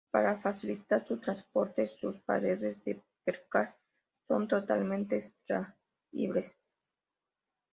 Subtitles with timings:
[0.09, 3.75] Para facilitar su transporte, sus paredes de percal
[4.27, 6.57] son totalmente extraíbles.